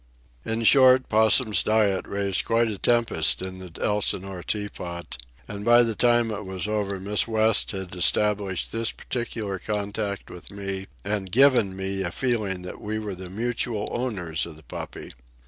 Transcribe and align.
In 0.43 0.63
short, 0.63 1.09
Possum's 1.09 1.61
diet 1.61 2.07
raised 2.07 2.43
quite 2.43 2.69
a 2.69 2.79
tempest 2.79 3.39
in 3.39 3.59
the 3.59 3.71
Elsinore 3.79 4.41
teapot, 4.41 5.21
and 5.47 5.63
by 5.63 5.83
the 5.83 5.93
time 5.93 6.31
it 6.31 6.43
was 6.43 6.67
over 6.67 6.99
Miss 6.99 7.27
West 7.27 7.69
had 7.69 7.93
established 7.93 8.71
this 8.71 8.91
particular 8.91 9.59
contact 9.59 10.31
with 10.31 10.49
me 10.49 10.87
and 11.05 11.31
given 11.31 11.75
me 11.75 12.01
a 12.01 12.09
feeling 12.09 12.63
that 12.63 12.81
we 12.81 12.97
were 12.97 13.13
the 13.13 13.29
mutual 13.29 13.89
owners 13.91 14.47
of 14.47 14.55
the 14.55 14.63
puppy. 14.63 15.11